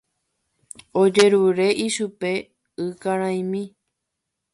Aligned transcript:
Ojerure 1.01 1.67
ichupe 1.85 2.31
ykaraimi. 2.87 3.63